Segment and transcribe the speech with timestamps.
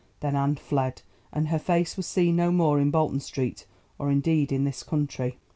[0.21, 3.67] Then Anne fled, and her face was seen no more in Bolton Street
[3.99, 5.37] or indeed in this country.